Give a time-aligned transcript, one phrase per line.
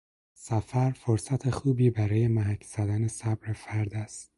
[0.37, 4.29] سفر، فرصت خوبی برای محک زدن صبر فرد است